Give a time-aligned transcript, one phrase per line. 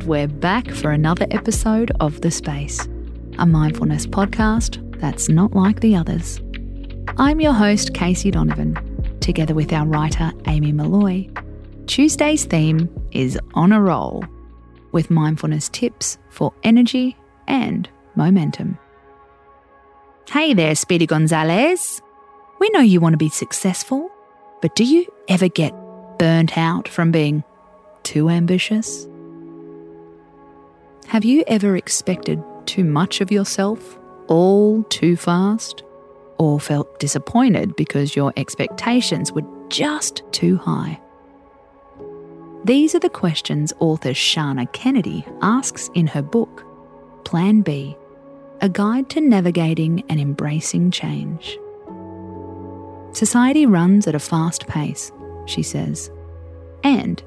[0.00, 2.88] right, we're back for another episode of The Space,
[3.38, 6.40] a mindfulness podcast that's not like the others.
[7.18, 8.76] I'm your host, Casey Donovan,
[9.20, 11.28] together with our writer, Amy Molloy.
[11.86, 14.24] Tuesday's theme is On a Roll,
[14.92, 18.78] with mindfulness tips for energy and momentum.
[20.28, 22.00] Hey there, Speedy Gonzalez.
[22.58, 24.10] We know you want to be successful,
[24.62, 25.74] but do you ever get
[26.18, 27.42] burnt out from being
[28.02, 29.06] too ambitious?
[31.10, 35.82] Have you ever expected too much of yourself all too fast?
[36.38, 41.00] Or felt disappointed because your expectations were just too high?
[42.62, 46.64] These are the questions author Shannah Kennedy asks in her book,
[47.24, 47.96] Plan B
[48.60, 51.58] A Guide to Navigating and Embracing Change.
[53.10, 55.10] Society runs at a fast pace,
[55.46, 56.08] she says,
[56.84, 57.20] and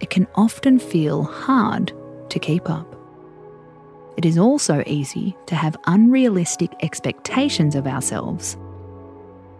[0.00, 1.92] it can often feel hard
[2.30, 2.96] to keep up.
[4.18, 8.56] It is also easy to have unrealistic expectations of ourselves.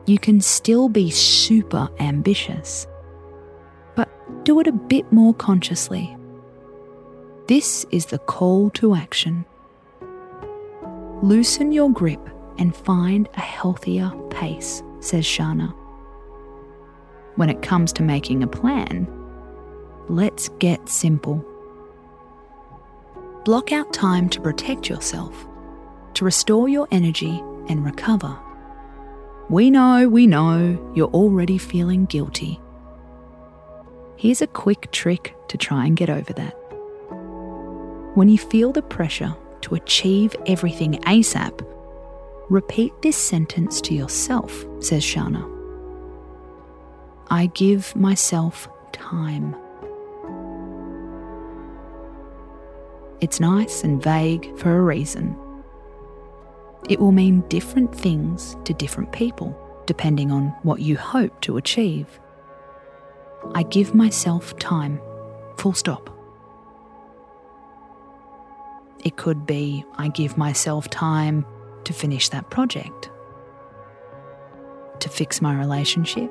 [0.06, 2.84] You can still be super ambitious,
[3.94, 4.08] but
[4.44, 6.16] do it a bit more consciously.
[7.46, 9.44] This is the call to action.
[11.22, 15.72] Loosen your grip and find a healthier pace, says Shannah.
[17.36, 19.06] When it comes to making a plan,
[20.08, 21.46] let's get simple.
[23.44, 25.46] Block out time to protect yourself,
[26.14, 28.38] to restore your energy and recover.
[29.48, 32.60] We know, we know, you're already feeling guilty.
[34.16, 36.54] Here's a quick trick to try and get over that.
[38.14, 41.64] When you feel the pressure to achieve everything ASAP,
[42.50, 45.48] repeat this sentence to yourself, says Shannah.
[47.30, 49.54] I give myself time.
[53.20, 55.36] It's nice and vague for a reason.
[56.88, 62.06] It will mean different things to different people, depending on what you hope to achieve.
[63.56, 65.00] I give myself time,
[65.56, 66.10] full stop.
[69.04, 71.44] It could be I give myself time
[71.84, 73.10] to finish that project,
[75.00, 76.30] to fix my relationship,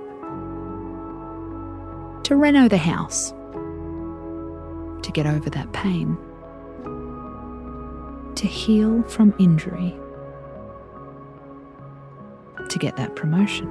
[2.24, 3.32] to reno the house,
[5.02, 6.18] to get over that pain
[8.38, 9.96] to heal from injury,
[12.70, 13.68] to get that promotion.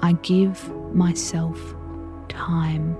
[0.00, 1.74] I give myself
[2.28, 2.94] time.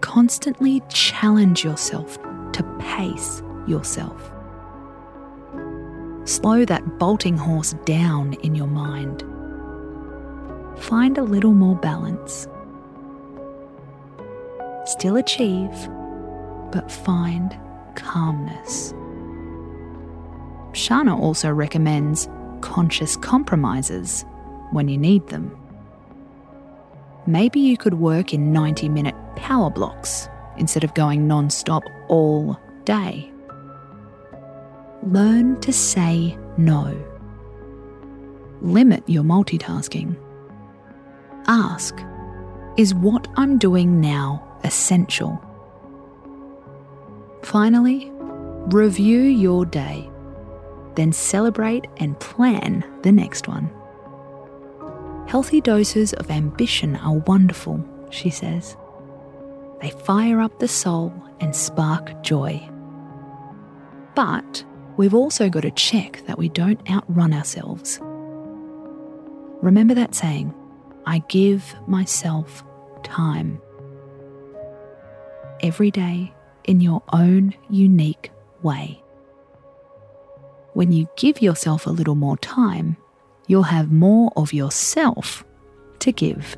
[0.00, 2.16] Constantly challenge yourself
[2.52, 4.32] to pace yourself.
[6.26, 9.24] Slow that bolting horse down in your mind.
[10.78, 12.46] Find a little more balance
[14.86, 15.88] still achieve,
[16.72, 17.58] but find
[17.94, 18.94] calmness.
[20.72, 22.28] Shannah also recommends
[22.60, 24.24] conscious compromises
[24.72, 25.56] when you need them.
[27.26, 32.58] Maybe you could work in 90 minute power blocks instead of going non stop all
[32.84, 33.30] day.
[35.02, 36.96] Learn to say no.
[38.60, 40.16] Limit your multitasking.
[41.46, 41.96] Ask
[42.76, 45.40] Is what I'm doing now essential.
[47.42, 48.10] Finally,
[48.66, 50.10] review your day,
[50.94, 53.70] then celebrate and plan the next one.
[55.26, 58.76] Healthy doses of ambition are wonderful, she says.
[59.80, 62.68] They fire up the soul and spark joy.
[64.14, 64.64] But
[64.96, 68.00] we've also got to check that we don't outrun ourselves.
[69.62, 70.54] Remember that saying,
[71.06, 72.64] I give myself
[73.04, 73.60] time
[75.60, 76.34] every day
[76.64, 78.30] in your own unique
[78.62, 79.02] way.
[80.74, 82.96] When you give yourself a little more time,
[83.46, 85.44] you'll have more of yourself
[86.00, 86.56] to give.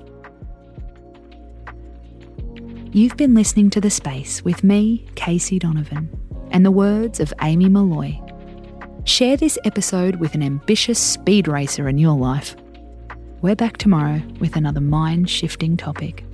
[2.90, 6.08] You've been listening to The Space with me, Casey Donovan,
[6.50, 8.18] and the words of Amy Molloy.
[9.04, 12.56] Share this episode with an ambitious speed racer in your life.
[13.40, 16.24] We're back tomorrow with another mind shifting topic.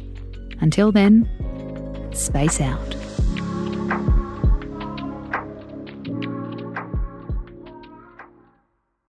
[0.63, 1.29] Until then,
[2.15, 2.97] space out.